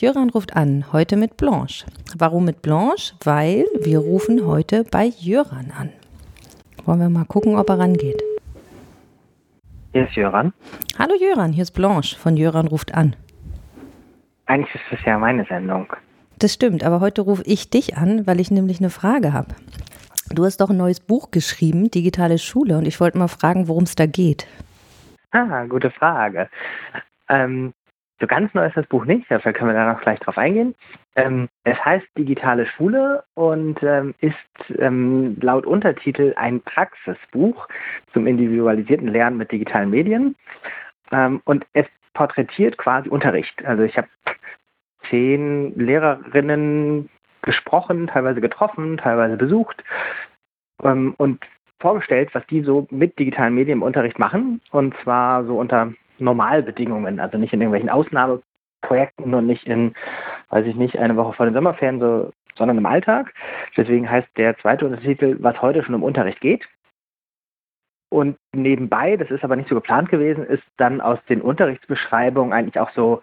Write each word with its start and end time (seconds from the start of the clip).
Jöran 0.00 0.30
ruft 0.30 0.56
an, 0.56 0.92
heute 0.92 1.16
mit 1.16 1.36
Blanche. 1.36 1.86
Warum 2.18 2.46
mit 2.46 2.62
Blanche? 2.62 3.14
Weil 3.22 3.64
wir 3.80 4.00
rufen 4.00 4.44
heute 4.44 4.82
bei 4.82 5.04
Jöran 5.04 5.70
an. 5.70 5.90
Wollen 6.84 6.98
wir 6.98 7.08
mal 7.08 7.24
gucken, 7.24 7.56
ob 7.56 7.68
er 7.68 7.78
rangeht. 7.78 8.20
Hier 9.92 10.08
ist 10.08 10.16
Jöran. 10.16 10.52
Hallo 10.98 11.14
Jöran, 11.14 11.52
hier 11.52 11.62
ist 11.62 11.70
Blanche 11.70 12.18
von 12.18 12.36
Jöran 12.36 12.66
ruft 12.66 12.92
an. 12.92 13.14
Eigentlich 14.46 14.74
ist 14.74 14.84
das 14.90 14.98
ja 15.06 15.16
meine 15.16 15.44
Sendung. 15.44 15.86
Das 16.40 16.52
stimmt, 16.52 16.82
aber 16.82 16.98
heute 16.98 17.22
rufe 17.22 17.44
ich 17.46 17.70
dich 17.70 17.96
an, 17.96 18.26
weil 18.26 18.40
ich 18.40 18.50
nämlich 18.50 18.80
eine 18.80 18.90
Frage 18.90 19.32
habe. 19.32 19.54
Du 20.30 20.44
hast 20.44 20.56
doch 20.56 20.70
ein 20.70 20.76
neues 20.76 20.98
Buch 20.98 21.30
geschrieben, 21.30 21.92
Digitale 21.92 22.38
Schule, 22.38 22.78
und 22.78 22.88
ich 22.88 22.98
wollte 22.98 23.18
mal 23.18 23.28
fragen, 23.28 23.68
worum 23.68 23.84
es 23.84 23.94
da 23.94 24.06
geht. 24.06 24.48
Ah, 25.30 25.64
gute 25.66 25.92
Frage. 25.92 26.48
Ähm, 27.28 27.72
so 28.24 28.26
ganz 28.26 28.54
neu 28.54 28.64
ist 28.64 28.76
das 28.76 28.86
Buch 28.86 29.04
nicht, 29.04 29.30
dafür 29.30 29.52
können 29.52 29.70
wir 29.70 29.74
da 29.74 29.92
noch 29.92 30.00
gleich 30.00 30.18
drauf 30.18 30.38
eingehen. 30.38 30.74
Ähm, 31.14 31.50
es 31.64 31.76
heißt 31.84 32.06
Digitale 32.16 32.64
Schule 32.64 33.22
und 33.34 33.82
ähm, 33.82 34.14
ist 34.20 34.34
ähm, 34.78 35.36
laut 35.42 35.66
Untertitel 35.66 36.32
ein 36.36 36.62
Praxisbuch 36.62 37.68
zum 38.14 38.26
individualisierten 38.26 39.08
Lernen 39.08 39.36
mit 39.36 39.52
digitalen 39.52 39.90
Medien. 39.90 40.36
Ähm, 41.12 41.42
und 41.44 41.66
es 41.74 41.84
porträtiert 42.14 42.78
quasi 42.78 43.10
Unterricht. 43.10 43.62
Also 43.66 43.82
ich 43.82 43.98
habe 43.98 44.08
zehn 45.10 45.78
Lehrerinnen 45.78 47.10
gesprochen, 47.42 48.06
teilweise 48.06 48.40
getroffen, 48.40 48.96
teilweise 48.96 49.36
besucht 49.36 49.84
ähm, 50.82 51.12
und 51.18 51.44
vorgestellt, 51.78 52.30
was 52.32 52.46
die 52.46 52.62
so 52.62 52.86
mit 52.90 53.18
digitalen 53.18 53.54
Medien 53.54 53.80
im 53.80 53.82
Unterricht 53.82 54.18
machen. 54.18 54.62
Und 54.70 54.94
zwar 55.02 55.44
so 55.44 55.58
unter 55.58 55.92
Normalbedingungen, 56.24 57.20
also 57.20 57.38
nicht 57.38 57.52
in 57.52 57.60
irgendwelchen 57.60 57.90
Ausnahmeprojekten 57.90 59.34
und 59.34 59.46
nicht 59.46 59.66
in, 59.66 59.94
weiß 60.50 60.66
ich 60.66 60.74
nicht, 60.74 60.98
eine 60.98 61.16
Woche 61.16 61.34
vor 61.34 61.46
den 61.46 61.54
Sommerferien, 61.54 62.00
so, 62.00 62.32
sondern 62.56 62.78
im 62.78 62.86
Alltag. 62.86 63.32
Deswegen 63.76 64.10
heißt 64.10 64.28
der 64.36 64.56
zweite 64.58 64.86
Untertitel, 64.86 65.36
was 65.40 65.60
heute 65.60 65.82
schon 65.82 65.94
im 65.94 66.02
Unterricht 66.02 66.40
geht. 66.40 66.66
Und 68.10 68.36
nebenbei, 68.52 69.16
das 69.16 69.30
ist 69.30 69.42
aber 69.42 69.56
nicht 69.56 69.68
so 69.68 69.74
geplant 69.74 70.08
gewesen, 70.08 70.44
ist 70.44 70.62
dann 70.76 71.00
aus 71.00 71.18
den 71.28 71.40
Unterrichtsbeschreibungen 71.40 72.52
eigentlich 72.52 72.78
auch 72.78 72.90
so 72.90 73.20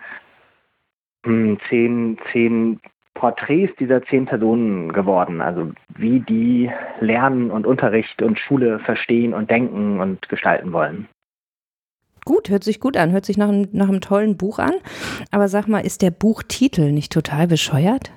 hm, 1.26 1.60
zehn, 1.70 2.18
zehn 2.32 2.82
Porträts 3.14 3.76
dieser 3.78 4.04
zehn 4.04 4.26
Personen 4.26 4.92
geworden. 4.92 5.42
Also 5.42 5.72
wie 5.96 6.20
die 6.20 6.70
Lernen 7.00 7.52
und 7.52 7.66
Unterricht 7.66 8.22
und 8.22 8.38
Schule 8.40 8.80
verstehen 8.80 9.34
und 9.34 9.50
denken 9.50 10.00
und 10.00 10.28
gestalten 10.28 10.74
wollen. 10.74 11.08
Gut, 12.24 12.50
hört 12.50 12.64
sich 12.64 12.80
gut 12.80 12.98
an, 12.98 13.12
hört 13.12 13.26
sich 13.26 13.38
nach 13.38 13.50
einem, 13.50 13.68
nach 13.72 13.90
einem 13.90 14.02
tollen 14.02 14.38
Buch 14.38 14.60
an. 14.60 14.74
Aber 15.32 15.48
sag 15.48 15.68
mal, 15.68 15.80
ist 15.80 16.02
der 16.02 16.12
Buchtitel 16.12 16.92
nicht 16.92 17.12
total 17.12 17.48
bescheuert? 17.48 18.12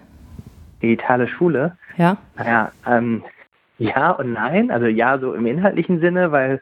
Digitale 0.83 1.27
Schule? 1.27 1.77
Ja. 1.97 2.19
Naja, 2.36 2.72
ähm, 2.86 3.25
ja 3.78 4.10
und 4.10 4.34
nein. 4.34 4.70
Also 4.70 4.86
ja, 4.86 5.19
so 5.19 5.32
im 5.32 5.47
inhaltlichen 5.47 6.00
Sinne, 6.00 6.32
weil 6.32 6.60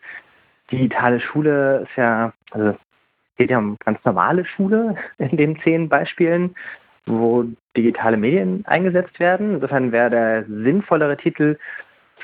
digitale 0.70 1.20
Schule 1.20 1.80
ist 1.88 1.96
ja, 1.96 2.32
also 2.52 2.76
geht 3.36 3.50
ja 3.50 3.58
um 3.58 3.76
ganz 3.84 3.98
normale 4.04 4.44
Schule 4.44 4.94
in 5.18 5.36
den 5.36 5.58
zehn 5.60 5.88
Beispielen, 5.88 6.54
wo 7.06 7.44
digitale 7.76 8.16
Medien 8.16 8.64
eingesetzt 8.66 9.18
werden. 9.18 9.54
Insofern 9.54 9.90
wäre 9.90 10.10
der 10.10 10.44
sinnvollere 10.44 11.16
Titel 11.16 11.58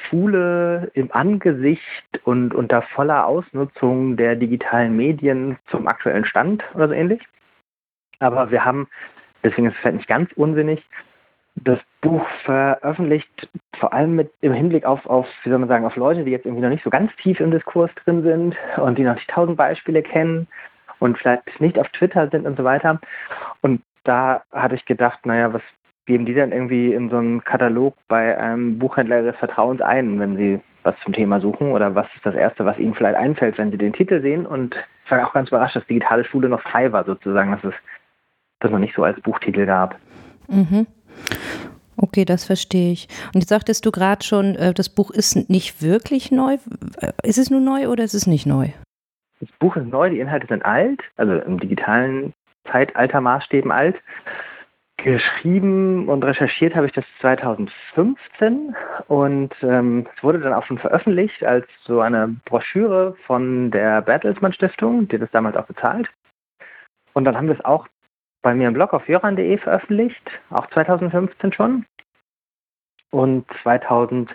Schule 0.05 0.91
im 0.95 1.13
Angesicht 1.13 2.21
und 2.25 2.55
unter 2.55 2.83
voller 2.83 3.27
Ausnutzung 3.27 4.17
der 4.17 4.37
digitalen 4.37 4.97
Medien 4.97 5.59
zum 5.71 5.87
aktuellen 5.87 6.25
Stand 6.25 6.65
oder 6.75 6.89
so 6.89 6.95
ähnlich. 6.95 7.23
Aber 8.21 8.51
wir 8.51 8.65
haben, 8.65 8.89
deswegen 9.45 9.69
ist 9.69 9.77
es 9.79 9.85
halt 9.85 9.97
nicht 9.97 10.09
ganz 10.09 10.33
unsinnig, 10.33 10.83
das 11.57 11.79
Buch 12.01 12.27
veröffentlicht, 12.45 13.49
vor 13.79 13.93
allem 13.93 14.15
mit 14.15 14.33
im 14.41 14.53
Hinblick 14.53 14.85
auf, 14.85 15.05
auf, 15.07 15.27
wie 15.43 15.51
soll 15.51 15.59
man 15.59 15.69
sagen, 15.69 15.85
auf 15.85 15.97
Leute, 15.97 16.25
die 16.25 16.31
jetzt 16.31 16.47
irgendwie 16.47 16.63
noch 16.63 16.71
nicht 16.71 16.85
so 16.85 16.91
ganz 16.91 17.15
tief 17.17 17.41
im 17.41 17.51
Diskurs 17.51 17.91
drin 18.05 18.23
sind 18.23 18.57
und 18.77 18.99
die 18.99 19.03
noch 19.03 19.15
nicht 19.15 19.29
tausend 19.29 19.57
Beispiele 19.57 20.03
kennen 20.03 20.47
und 21.01 21.19
vielleicht 21.19 21.61
nicht 21.61 21.79
auf 21.79 21.89
Twitter 21.91 22.29
sind 22.29 22.47
und 22.47 22.57
so 22.57 22.65
weiter. 22.65 23.01
Und 23.61 23.83
da 24.05 24.43
hatte 24.53 24.75
ich 24.75 24.85
gedacht, 24.85 25.27
naja, 25.27 25.53
was 25.53 25.63
geben 26.09 26.25
die 26.25 26.35
dann 26.35 26.53
irgendwie 26.53 26.95
in 26.95 27.11
so 27.11 27.19
einen 27.19 27.45
Katalog 27.45 27.95
bei 28.09 28.37
einem 28.37 28.79
Buchhändler 28.79 29.23
des 29.23 29.37
Vertrauens 29.37 29.83
ein, 29.83 30.19
wenn 30.19 30.37
sie 30.37 30.61
was 30.83 30.95
zum 31.05 31.13
Thema 31.13 31.39
suchen? 31.39 31.71
Oder 31.71 31.95
was 31.95 32.07
ist 32.17 32.25
das 32.25 32.35
Erste, 32.35 32.65
was 32.65 32.79
ihnen 32.79 32.95
vielleicht 32.95 33.17
einfällt, 33.17 33.59
wenn 33.59 33.71
sie 33.71 33.77
den 33.77 33.93
Titel 33.93 34.23
sehen? 34.23 34.47
Und 34.47 34.75
ich 35.05 35.11
war 35.11 35.25
auch 35.27 35.35
ganz 35.35 35.51
überrascht, 35.51 35.77
dass 35.77 35.87
digitale 35.87 36.25
Schule 36.25 36.49
noch 36.49 36.63
frei 36.63 36.91
war, 36.93 37.05
sozusagen, 37.05 37.53
dass 37.53 37.63
es 37.63 37.75
das 38.61 38.71
noch 38.71 38.79
nicht 38.79 38.95
so 38.97 39.05
als 39.05 39.21
Buchtitel 39.21 39.67
gab. 39.67 39.97
Mhm. 40.49 40.87
Okay, 41.99 42.25
das 42.25 42.47
verstehe 42.47 42.93
ich. 42.93 43.09
Und 43.35 43.41
jetzt 43.41 43.51
sagtest 43.51 43.85
du 43.85 43.91
gerade 43.91 44.25
schon, 44.25 44.55
äh, 44.57 44.73
das 44.73 44.89
Buch 44.89 45.11
ist 45.11 45.51
nicht 45.51 45.83
wirklich 45.83 46.33
neu. 46.33 46.57
Ist 47.23 47.39
es 47.39 47.51
nur 47.51 47.61
neu 47.61 47.89
oder 47.89 48.03
ist 48.03 48.15
es 48.15 48.27
nicht 48.27 48.47
neu? 48.47 48.69
Das 49.41 49.51
Buch 49.59 49.77
ist 49.77 49.87
neu, 49.87 50.09
die 50.09 50.21
Inhalte 50.21 50.47
sind 50.47 50.65
alt, 50.65 51.01
also 51.17 51.35
im 51.35 51.61
digitalen 51.61 52.33
Zeitalter 52.73 53.21
Maßstäben 53.21 53.71
alt. 53.71 53.97
Geschrieben 54.99 56.09
und 56.09 56.25
recherchiert 56.25 56.75
habe 56.75 56.87
ich 56.87 56.93
das 56.93 57.05
2015 57.21 58.75
und 59.07 59.55
ähm, 59.63 60.09
es 60.13 60.23
wurde 60.25 60.41
dann 60.41 60.53
auch 60.53 60.67
schon 60.67 60.79
veröffentlicht 60.79 61.45
als 61.45 61.69
so 61.85 62.01
eine 62.01 62.35
Broschüre 62.45 63.15
von 63.25 63.71
der 63.71 64.03
Bertelsmann 64.03 64.53
Stiftung, 64.53 65.07
die 65.07 65.19
das 65.19 65.31
damals 65.31 65.57
auch 65.57 65.67
bezahlt. 65.67 66.11
Und 67.13 67.25
dann 67.25 67.37
haben 67.37 67.47
wir 67.47 67.55
es 67.55 67.65
auch 67.65 67.87
bei 68.43 68.55
mir 68.55 68.67
im 68.67 68.75
Blog 68.75 68.93
auf 68.93 69.09
jöran.de 69.09 69.59
veröffentlicht, 69.59 70.31
auch 70.51 70.69
2015 70.71 71.53
schon. 71.53 71.87
Und 73.11 73.47
2018 73.63 74.29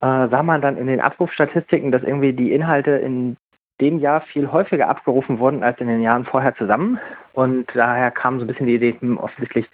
äh, 0.00 0.28
sah 0.28 0.42
man 0.42 0.60
dann 0.62 0.76
in 0.78 0.88
den 0.88 1.00
Abrufstatistiken, 1.00 1.92
dass 1.92 2.02
irgendwie 2.02 2.32
die 2.32 2.52
Inhalte 2.52 2.90
in 2.90 3.36
dem 3.80 3.98
Jahr 3.98 4.22
viel 4.22 4.50
häufiger 4.50 4.88
abgerufen 4.88 5.38
wurden 5.38 5.62
als 5.62 5.78
in 5.80 5.88
den 5.88 6.00
Jahren 6.00 6.24
vorher 6.24 6.54
zusammen. 6.56 6.98
Und 7.32 7.66
daher 7.74 8.10
kam 8.10 8.38
so 8.38 8.44
ein 8.44 8.48
bisschen 8.48 8.66
die 8.66 8.76
Idee, 8.76 8.96
hm, 8.98 9.18
offensichtlich 9.18 9.68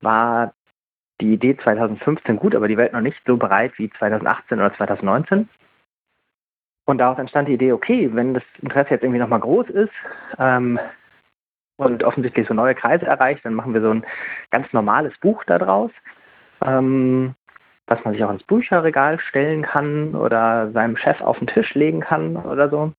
war 0.00 0.54
die 1.20 1.34
Idee 1.34 1.56
2015 1.56 2.36
gut, 2.36 2.54
aber 2.54 2.68
die 2.68 2.76
Welt 2.76 2.92
noch 2.92 3.00
nicht 3.00 3.20
so 3.26 3.36
bereit 3.36 3.72
wie 3.76 3.90
2018 3.90 4.58
oder 4.58 4.74
2019. 4.74 5.48
Und 6.86 6.98
daraus 6.98 7.18
entstand 7.18 7.48
die 7.48 7.54
Idee, 7.54 7.72
okay, 7.72 8.10
wenn 8.12 8.34
das 8.34 8.42
Interesse 8.60 8.90
jetzt 8.90 9.02
irgendwie 9.02 9.20
nochmal 9.20 9.40
groß 9.40 9.70
ist 9.70 9.92
ähm, 10.38 10.78
und 11.76 12.04
offensichtlich 12.04 12.46
so 12.46 12.54
neue 12.54 12.74
Kreise 12.74 13.06
erreicht, 13.06 13.44
dann 13.44 13.54
machen 13.54 13.72
wir 13.72 13.80
so 13.80 13.90
ein 13.90 14.04
ganz 14.50 14.70
normales 14.72 15.16
Buch 15.18 15.44
daraus, 15.44 15.90
ähm, 16.62 17.34
was 17.86 18.04
man 18.04 18.12
sich 18.12 18.22
auch 18.22 18.30
ins 18.30 18.44
Bücherregal 18.44 19.18
stellen 19.18 19.62
kann 19.62 20.14
oder 20.14 20.72
seinem 20.72 20.96
Chef 20.96 21.20
auf 21.20 21.38
den 21.38 21.46
Tisch 21.46 21.74
legen 21.74 22.00
kann 22.00 22.36
oder 22.36 22.68
so. 22.68 22.92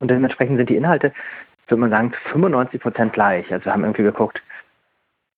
Und 0.00 0.10
dementsprechend 0.10 0.56
sind 0.56 0.68
die 0.68 0.76
Inhalte, 0.76 1.12
würde 1.68 1.80
man 1.80 1.90
sagen, 1.90 2.14
95 2.32 2.80
Prozent 2.80 3.12
gleich. 3.12 3.50
Also 3.52 3.64
wir 3.64 3.72
haben 3.72 3.84
irgendwie 3.84 4.02
geguckt, 4.02 4.42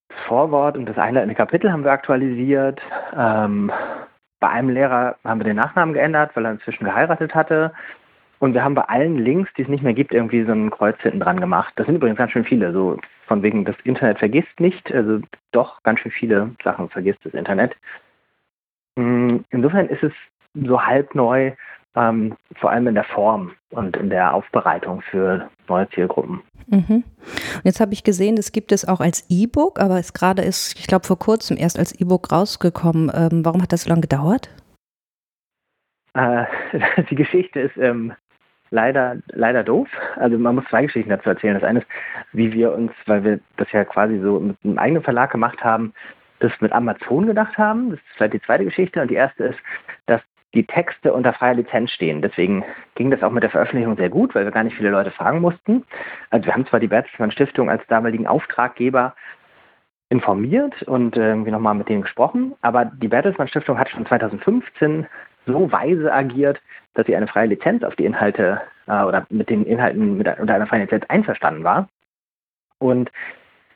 das 0.09 0.19
Vorwort 0.26 0.76
und 0.76 0.87
das 0.87 0.98
einleitende 0.98 1.34
Kapitel 1.34 1.72
haben 1.72 1.84
wir 1.84 1.92
aktualisiert. 1.92 2.81
Ähm, 3.16 3.70
bei 4.41 4.48
einem 4.48 4.70
Lehrer 4.70 5.16
haben 5.25 5.41
wir 5.41 5.44
den 5.44 5.56
Nachnamen 5.56 5.94
geändert, 5.94 6.32
weil 6.34 6.44
er 6.44 6.53
inzwischen 6.53 6.84
geheiratet 6.84 7.34
hatte. 7.34 7.72
Und 8.38 8.53
wir 8.53 8.62
haben 8.62 8.75
bei 8.75 8.82
allen 8.82 9.19
Links, 9.19 9.50
die 9.56 9.62
es 9.62 9.69
nicht 9.69 9.82
mehr 9.82 9.94
gibt, 9.94 10.12
irgendwie 10.12 10.44
so 10.44 10.53
ein 10.53 10.71
Kreuz 10.71 11.00
hinten 11.00 11.21
dran 11.21 11.41
gemacht. 11.41 11.72
Das 11.76 11.86
sind 11.86 11.97
übrigens 11.97 12.19
ganz 12.19 12.32
schön 12.32 12.44
viele. 12.44 12.72
So 12.72 12.98
von 13.26 13.42
wegen, 13.42 13.65
das 13.65 13.76
Internet 13.84 14.19
vergisst 14.19 14.60
nicht. 14.60 14.92
Also 14.92 15.21
doch 15.53 15.82
ganz 15.82 16.00
schön 16.00 16.12
viele 16.12 16.50
Sachen 16.62 16.91
vergisst 16.91 17.21
das 17.25 17.32
Internet. 17.32 17.75
Hm, 18.98 19.44
insofern 19.50 19.88
ist 19.88 20.03
es 20.03 20.12
so 20.53 20.84
halb 20.84 21.15
neu 21.15 21.53
ähm, 21.97 22.37
vor 22.56 22.71
allem 22.71 22.87
in 22.88 22.94
der 22.94 23.05
Form 23.05 23.53
und 23.71 23.97
in 23.97 24.10
der 24.10 24.34
Aufbereitung 24.34 25.03
für 25.03 25.49
neue 25.69 25.88
Zielgruppen. 25.91 26.43
Mhm. 26.66 27.05
jetzt 27.62 27.81
habe 27.81 27.93
ich 27.93 28.05
gesehen, 28.05 28.37
das 28.37 28.50
gibt 28.50 28.72
es 28.72 28.88
auch 28.88 29.00
als 29.00 29.27
E-Book, 29.28 29.78
aber 29.78 29.98
es 29.98 30.15
gerade 30.15 30.42
ist, 30.42 30.78
ich 30.78 30.86
glaube, 30.86 31.07
vor 31.07 31.19
kurzem 31.19 31.59
erst 31.59 31.78
als 31.78 31.92
E-Book 32.01 32.33
rausgekommen. 32.33 33.13
Ähm, 33.15 33.45
warum 33.45 33.63
hat 33.63 33.72
das 33.72 33.83
so 33.83 33.91
lange 33.91 34.01
gedauert? 34.01 34.48
Äh, 36.15 36.45
die 37.10 37.16
Geschichte 37.16 37.60
ist 37.60 37.77
ähm, 37.77 38.15
leider, 38.71 39.16
leider 39.28 39.63
doof. 39.63 39.89
Also 40.16 40.39
man 40.39 40.57
muss 40.57 40.65
zwei 40.71 40.83
Geschichten 40.83 41.10
dazu 41.10 41.28
erzählen. 41.28 41.54
Das 41.54 41.65
eine 41.65 41.80
ist, 41.80 41.89
wie 42.33 42.53
wir 42.53 42.72
uns, 42.72 42.92
weil 43.07 43.24
wir 43.24 43.41
das 43.57 43.71
ja 43.72 43.84
quasi 43.84 44.19
so 44.21 44.41
mit 44.41 44.57
einem 44.65 44.78
eigenen 44.78 45.03
Verlag 45.03 45.30
gemacht 45.30 45.63
haben, 45.63 45.92
das 46.41 46.53
mit 46.60 46.72
Amazon 46.72 47.27
gedacht 47.27 47.57
haben. 47.59 47.91
Das 47.91 47.98
ist 47.98 48.07
vielleicht 48.16 48.34
die 48.34 48.42
zweite 48.42 48.65
Geschichte. 48.65 49.03
Und 49.03 49.10
die 49.10 49.15
erste 49.15 49.45
ist, 49.45 49.59
dass 50.07 50.21
die 50.54 50.65
Texte 50.65 51.12
unter 51.12 51.33
freier 51.33 51.54
Lizenz 51.54 51.91
stehen. 51.91 52.22
Deswegen 52.22 52.65
ging 52.95 53.10
das 53.10 53.22
auch 53.22 53.30
mit 53.30 53.42
der 53.42 53.51
Veröffentlichung 53.51 53.97
sehr 53.97 54.09
gut, 54.09 54.34
weil 54.34 54.45
wir 54.45 54.53
gar 54.53 54.65
nicht 54.65 54.77
viele 54.77 54.91
Leute 54.91 55.10
fragen 55.10 55.41
mussten. 55.41 55.84
Also 56.30 56.47
wir 56.47 56.54
haben 56.54 56.66
zwar 56.66 56.80
die 56.80 56.89
Bertelsmann 56.89 57.33
Stiftung 57.33 57.68
als 57.68 57.86
damaligen 57.89 58.27
Auftraggeber 58.27 59.15
informiert 60.09 60.83
und 60.83 61.16
irgendwie 61.16 61.51
nochmal 61.51 61.74
mit 61.74 61.89
denen 61.89 62.03
gesprochen, 62.03 62.54
aber 62.62 62.84
die 62.84 63.09
Bertelsmann 63.09 63.48
Stiftung 63.48 63.78
hat 63.78 63.89
schon 63.89 64.06
2015 64.06 65.06
so 65.47 65.72
weise 65.72 66.12
agiert, 66.12 66.60
dass 66.95 67.07
sie 67.07 67.16
eine 67.16 67.27
freie 67.27 67.48
Lizenz 67.48 67.83
auf 67.83 67.97
die 67.97 68.04
Inhalte 68.04 68.60
äh, 68.86 69.03
oder 69.03 69.27
mit 69.30 69.50
den 69.50 69.65
Inhalten 69.65 70.16
mit, 70.16 70.27
unter 70.39 70.54
einer 70.54 70.66
freien 70.66 70.83
Lizenz 70.83 71.04
einverstanden 71.09 71.65
war. 71.65 71.89
Und 72.78 73.10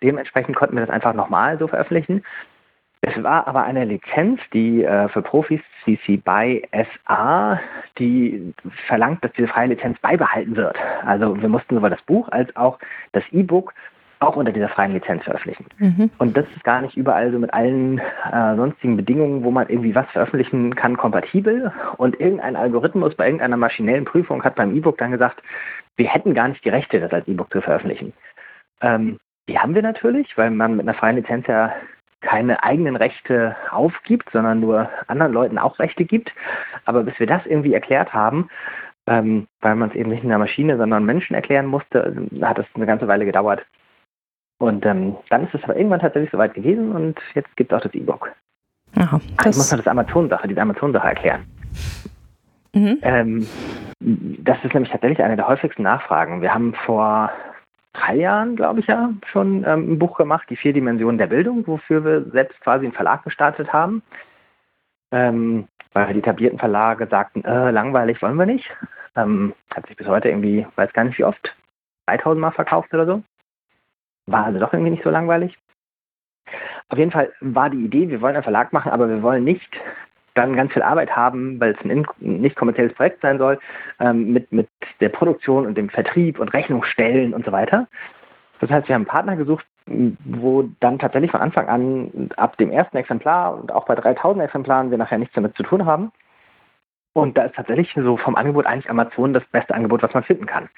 dementsprechend 0.02 0.54
konnten 0.54 0.76
wir 0.76 0.86
das 0.86 0.94
einfach 0.94 1.14
nochmal 1.14 1.58
so 1.58 1.66
veröffentlichen. 1.66 2.24
Es 3.00 3.22
war 3.22 3.46
aber 3.46 3.62
eine 3.62 3.84
Lizenz, 3.84 4.40
die 4.52 4.82
äh, 4.82 5.08
für 5.08 5.22
Profis 5.22 5.60
CC 5.84 6.16
BY 6.16 6.68
SA, 7.06 7.60
die 7.98 8.52
verlangt, 8.86 9.22
dass 9.22 9.32
diese 9.32 9.48
freie 9.48 9.68
Lizenz 9.68 9.98
beibehalten 10.00 10.56
wird. 10.56 10.76
Also 11.04 11.40
wir 11.40 11.48
mussten 11.48 11.76
sowohl 11.76 11.90
das 11.90 12.02
Buch 12.02 12.28
als 12.30 12.54
auch 12.56 12.78
das 13.12 13.22
E-Book 13.30 13.72
auch 14.20 14.34
unter 14.34 14.50
dieser 14.50 14.68
freien 14.68 14.92
Lizenz 14.92 15.22
veröffentlichen. 15.22 15.66
Mhm. 15.78 16.10
Und 16.18 16.36
das 16.36 16.44
ist 16.56 16.64
gar 16.64 16.80
nicht 16.82 16.96
überall 16.96 17.30
so 17.30 17.38
mit 17.38 17.54
allen 17.54 17.98
äh, 17.98 18.56
sonstigen 18.56 18.96
Bedingungen, 18.96 19.44
wo 19.44 19.52
man 19.52 19.68
irgendwie 19.68 19.94
was 19.94 20.08
veröffentlichen 20.10 20.74
kann, 20.74 20.96
kompatibel. 20.96 21.72
Und 21.98 22.18
irgendein 22.18 22.56
Algorithmus 22.56 23.14
bei 23.14 23.26
irgendeiner 23.26 23.56
maschinellen 23.56 24.04
Prüfung 24.04 24.42
hat 24.42 24.56
beim 24.56 24.74
E-Book 24.74 24.98
dann 24.98 25.12
gesagt, 25.12 25.40
wir 25.96 26.08
hätten 26.08 26.34
gar 26.34 26.48
nicht 26.48 26.64
die 26.64 26.70
Rechte, 26.70 26.98
das 26.98 27.12
als 27.12 27.28
E-Book 27.28 27.52
zu 27.52 27.60
veröffentlichen. 27.60 28.12
Ähm, 28.80 29.18
die 29.48 29.58
haben 29.58 29.74
wir 29.74 29.82
natürlich, 29.82 30.36
weil 30.36 30.50
man 30.50 30.76
mit 30.76 30.86
einer 30.86 30.98
freien 30.98 31.16
Lizenz 31.16 31.46
ja 31.46 31.72
keine 32.20 32.62
eigenen 32.64 32.96
Rechte 32.96 33.56
aufgibt, 33.70 34.30
sondern 34.32 34.60
nur 34.60 34.88
anderen 35.06 35.32
Leuten 35.32 35.58
auch 35.58 35.78
Rechte 35.78 36.04
gibt. 36.04 36.32
Aber 36.84 37.04
bis 37.04 37.18
wir 37.18 37.26
das 37.26 37.46
irgendwie 37.46 37.74
erklärt 37.74 38.12
haben, 38.12 38.48
ähm, 39.06 39.46
weil 39.60 39.76
man 39.76 39.90
es 39.90 39.96
eben 39.96 40.10
nicht 40.10 40.22
in 40.22 40.28
der 40.28 40.38
Maschine, 40.38 40.76
sondern 40.76 41.04
Menschen 41.04 41.34
erklären 41.34 41.66
musste, 41.66 42.28
hat 42.42 42.58
es 42.58 42.66
eine 42.74 42.86
ganze 42.86 43.08
Weile 43.08 43.24
gedauert. 43.24 43.64
Und 44.58 44.84
ähm, 44.84 45.16
dann 45.30 45.44
ist 45.44 45.54
es 45.54 45.62
aber 45.64 45.76
irgendwann 45.76 46.00
tatsächlich 46.00 46.30
soweit 46.30 46.54
gewesen 46.54 46.92
und 46.92 47.18
jetzt 47.34 47.56
gibt 47.56 47.72
es 47.72 47.78
auch 47.78 47.82
das 47.82 47.94
E-Book. 47.94 48.32
Aha, 48.96 49.20
das 49.36 49.46
ich 49.46 49.56
muss 49.56 49.70
noch 49.70 49.78
das 49.78 49.86
Amazon-Sache, 49.86 50.48
diese 50.48 50.60
Amazon-Sache 50.60 51.08
erklären. 51.08 51.44
Mhm. 52.74 52.98
Ähm, 53.02 53.46
das 54.00 54.58
ist 54.64 54.74
nämlich 54.74 54.90
tatsächlich 54.90 55.22
eine 55.22 55.36
der 55.36 55.48
häufigsten 55.48 55.82
Nachfragen. 55.82 56.42
Wir 56.42 56.52
haben 56.52 56.74
vor 56.74 57.30
drei 57.98 58.16
Jahren, 58.16 58.56
glaube 58.56 58.80
ich 58.80 58.86
ja, 58.86 59.10
schon 59.26 59.64
ähm, 59.64 59.92
ein 59.92 59.98
Buch 59.98 60.16
gemacht, 60.16 60.48
die 60.50 60.56
vier 60.56 60.72
Dimensionen 60.72 61.18
der 61.18 61.26
Bildung, 61.26 61.66
wofür 61.66 62.04
wir 62.04 62.24
selbst 62.30 62.60
quasi 62.60 62.86
einen 62.86 62.94
Verlag 62.94 63.24
gestartet 63.24 63.72
haben. 63.72 64.02
Ähm, 65.10 65.68
weil 65.92 66.12
die 66.12 66.20
etablierten 66.20 66.58
Verlage 66.58 67.06
sagten, 67.10 67.44
äh, 67.44 67.70
langweilig 67.70 68.20
wollen 68.22 68.36
wir 68.36 68.46
nicht. 68.46 68.70
Ähm, 69.16 69.54
hat 69.74 69.86
sich 69.86 69.96
bis 69.96 70.06
heute 70.06 70.28
irgendwie, 70.28 70.66
weiß 70.76 70.92
gar 70.92 71.04
nicht 71.04 71.18
wie 71.18 71.24
oft, 71.24 71.56
3000 72.06 72.40
Mal 72.40 72.50
verkauft 72.52 72.92
oder 72.94 73.06
so. 73.06 73.22
War 74.26 74.46
also 74.46 74.58
doch 74.58 74.72
irgendwie 74.72 74.90
nicht 74.90 75.02
so 75.02 75.10
langweilig. 75.10 75.58
Auf 76.90 76.98
jeden 76.98 77.10
Fall 77.10 77.32
war 77.40 77.70
die 77.70 77.84
Idee, 77.84 78.08
wir 78.08 78.20
wollen 78.20 78.34
einen 78.34 78.42
Verlag 78.42 78.72
machen, 78.72 78.92
aber 78.92 79.08
wir 79.08 79.22
wollen 79.22 79.44
nicht 79.44 79.68
dann 80.38 80.56
ganz 80.56 80.72
viel 80.72 80.82
Arbeit 80.82 81.14
haben, 81.14 81.60
weil 81.60 81.72
es 81.72 81.84
ein 81.84 82.06
nicht 82.20 82.56
kommerzielles 82.56 82.94
Projekt 82.94 83.20
sein 83.20 83.38
soll, 83.38 83.58
ähm, 84.00 84.32
mit, 84.32 84.52
mit 84.52 84.68
der 85.00 85.08
Produktion 85.08 85.66
und 85.66 85.76
dem 85.76 85.88
Vertrieb 85.88 86.38
und 86.38 86.48
Rechnungsstellen 86.54 87.34
und 87.34 87.44
so 87.44 87.52
weiter. 87.52 87.88
Das 88.60 88.70
heißt, 88.70 88.88
wir 88.88 88.94
haben 88.94 89.02
einen 89.02 89.08
Partner 89.08 89.36
gesucht, 89.36 89.66
wo 89.86 90.68
dann 90.80 90.98
tatsächlich 90.98 91.30
von 91.30 91.40
Anfang 91.40 91.68
an 91.68 92.30
ab 92.36 92.56
dem 92.58 92.70
ersten 92.70 92.96
Exemplar 92.96 93.54
und 93.58 93.72
auch 93.72 93.86
bei 93.86 93.94
3000 93.94 94.44
Exemplaren 94.44 94.90
wir 94.90 94.98
nachher 94.98 95.18
nichts 95.18 95.34
damit 95.34 95.56
zu 95.56 95.62
tun 95.62 95.86
haben. 95.86 96.12
Und 97.14 97.36
da 97.36 97.44
ist 97.44 97.56
tatsächlich 97.56 97.92
so 97.96 98.16
vom 98.16 98.36
Angebot 98.36 98.66
eigentlich 98.66 98.90
Amazon 98.90 99.32
das 99.32 99.44
beste 99.46 99.74
Angebot, 99.74 100.02
was 100.02 100.14
man 100.14 100.24
finden 100.24 100.46
kann. 100.46 100.68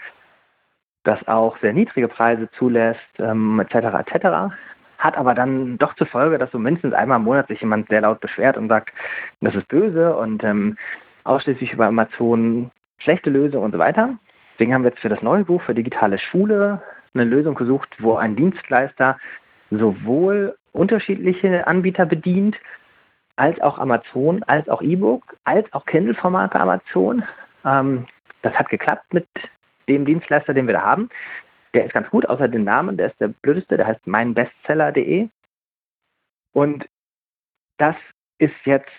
Das 1.05 1.27
auch 1.29 1.59
sehr 1.59 1.73
niedrige 1.73 2.09
Preise 2.09 2.49
zulässt, 2.53 3.01
ähm, 3.19 3.61
etc. 3.61 3.75
etc 4.07 4.53
hat 5.01 5.17
aber 5.17 5.35
dann 5.35 5.79
doch 5.79 5.95
zur 5.95 6.07
Folge, 6.07 6.39
dass 6.39 6.51
so 6.53 6.59
mindestens 6.59 6.95
einmal 6.95 7.19
im 7.19 7.25
Monat 7.25 7.49
sich 7.49 7.61
jemand 7.61 7.89
sehr 7.89 8.03
laut 8.03 8.21
beschwert 8.21 8.57
und 8.57 8.69
sagt, 8.69 8.93
das 9.41 9.55
ist 9.55 9.67
böse 9.69 10.15
und 10.15 10.45
ähm, 10.45 10.77
ausschließlich 11.25 11.73
über 11.73 11.87
Amazon 11.87 12.71
schlechte 12.99 13.31
Lösung 13.31 13.63
und 13.65 13.73
so 13.73 13.79
weiter. 13.79 14.19
Deswegen 14.53 14.75
haben 14.75 14.85
wir 14.85 14.91
jetzt 14.91 15.01
für 15.01 15.09
das 15.09 15.23
neue 15.23 15.45
Buch 15.45 15.63
für 15.63 15.75
digitale 15.75 16.19
Schule 16.19 16.83
eine 17.15 17.25
Lösung 17.25 17.55
gesucht, 17.55 17.89
wo 17.99 18.17
ein 18.17 18.37
Dienstleister 18.37 19.19
sowohl 19.71 20.57
unterschiedliche 20.73 21.67
Anbieter 21.67 22.05
bedient, 22.05 22.57
als 23.37 23.59
auch 23.63 23.79
Amazon, 23.79 24.43
als 24.45 24.69
auch 24.69 24.83
E-Book, 24.83 25.35
als 25.45 25.73
auch 25.73 25.87
Kindle-Formate 25.87 26.61
Amazon. 26.61 27.25
Ähm, 27.65 28.07
das 28.43 28.53
hat 28.55 28.69
geklappt 28.69 29.15
mit 29.15 29.27
dem 29.89 30.05
Dienstleister, 30.05 30.53
den 30.53 30.67
wir 30.67 30.75
da 30.75 30.83
haben. 30.83 31.09
Der 31.75 31.87
ist 31.87 31.93
ganz 31.93 32.09
gut, 32.11 32.27
außer 32.27 32.49
den 32.49 32.65
Namen, 32.65 32.97
der 32.97 33.09
ist 33.09 33.21
der 33.21 33.29
blödeste, 33.29 33.77
der 33.77 33.87
heißt 33.87 34.07
meinbestseller.de. 34.07 35.29
Und 36.53 36.89
das 37.79 37.97
ist 38.39 38.55
jetzt, 38.65 38.91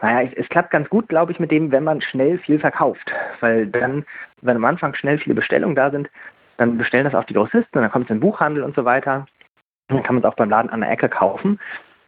naja, 0.00 0.28
es, 0.28 0.36
es, 0.36 0.48
klappt 0.48 0.70
ganz 0.70 0.88
gut, 0.88 1.08
glaube 1.08 1.32
ich, 1.32 1.38
mit 1.38 1.50
dem, 1.50 1.70
wenn 1.70 1.84
man 1.84 2.00
schnell 2.00 2.38
viel 2.38 2.58
verkauft. 2.58 3.12
Weil 3.40 3.66
dann, 3.66 4.04
wenn 4.40 4.56
am 4.56 4.64
Anfang 4.64 4.94
schnell 4.94 5.18
viele 5.18 5.34
Bestellungen 5.34 5.76
da 5.76 5.90
sind, 5.90 6.10
dann 6.56 6.78
bestellen 6.78 7.04
das 7.04 7.14
auch 7.14 7.24
die 7.24 7.34
Grossisten 7.34 7.82
dann 7.82 7.90
kommt 7.90 8.06
es 8.06 8.10
in 8.10 8.16
den 8.16 8.20
Buchhandel 8.20 8.62
und 8.62 8.74
so 8.74 8.84
weiter. 8.84 9.26
Dann 9.88 10.02
kann 10.02 10.14
man 10.14 10.24
es 10.24 10.28
auch 10.30 10.36
beim 10.36 10.50
Laden 10.50 10.70
an 10.70 10.80
der 10.80 10.90
Ecke 10.90 11.08
kaufen. 11.08 11.60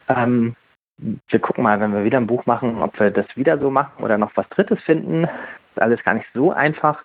Ähm, 0.07 0.55
wir 0.97 1.39
gucken 1.39 1.63
mal, 1.63 1.79
wenn 1.79 1.93
wir 1.93 2.03
wieder 2.03 2.17
ein 2.17 2.27
Buch 2.27 2.45
machen, 2.45 2.81
ob 2.81 2.99
wir 2.99 3.11
das 3.11 3.27
wieder 3.35 3.59
so 3.59 3.69
machen 3.69 4.03
oder 4.03 4.17
noch 4.17 4.31
was 4.35 4.49
Drittes 4.49 4.81
finden. 4.83 5.23
Das 5.23 5.31
ist 5.75 5.81
alles 5.81 6.03
gar 6.03 6.15
nicht 6.15 6.27
so 6.33 6.51
einfach. 6.51 7.03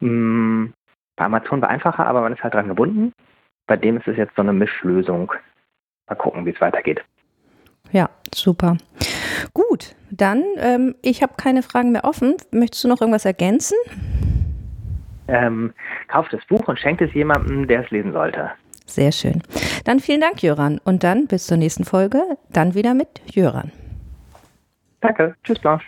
Hm, 0.00 0.72
bei 1.16 1.24
Amazon 1.24 1.60
war 1.60 1.68
einfacher, 1.68 2.06
aber 2.06 2.20
man 2.20 2.32
ist 2.32 2.42
halt 2.42 2.54
dran 2.54 2.68
gebunden. 2.68 3.12
Bei 3.66 3.76
dem 3.76 3.96
ist 3.96 4.08
es 4.08 4.16
jetzt 4.16 4.36
so 4.36 4.42
eine 4.42 4.52
Mischlösung. 4.52 5.32
Mal 6.08 6.16
gucken, 6.16 6.44
wie 6.44 6.50
es 6.50 6.60
weitergeht. 6.60 7.02
Ja, 7.92 8.10
super. 8.34 8.76
Gut, 9.52 9.94
dann, 10.10 10.42
ähm, 10.58 10.94
ich 11.02 11.22
habe 11.22 11.34
keine 11.36 11.62
Fragen 11.62 11.92
mehr 11.92 12.04
offen. 12.04 12.36
Möchtest 12.50 12.84
du 12.84 12.88
noch 12.88 13.00
irgendwas 13.00 13.24
ergänzen? 13.24 13.76
Ähm, 15.28 15.72
kauft 16.08 16.32
das 16.32 16.44
Buch 16.46 16.66
und 16.68 16.78
schenkt 16.78 17.00
es 17.00 17.14
jemandem, 17.14 17.66
der 17.66 17.84
es 17.84 17.90
lesen 17.90 18.12
sollte. 18.12 18.50
Sehr 18.86 19.12
schön. 19.12 19.42
Dann 19.84 20.00
vielen 20.00 20.20
Dank, 20.20 20.42
Jöran. 20.42 20.80
Und 20.84 21.04
dann 21.04 21.26
bis 21.26 21.46
zur 21.46 21.56
nächsten 21.56 21.84
Folge, 21.84 22.22
dann 22.50 22.74
wieder 22.74 22.94
mit 22.94 23.22
Jöran. 23.26 23.72
Danke. 25.00 25.34
Tschüss, 25.42 25.58
Blanche. 25.58 25.86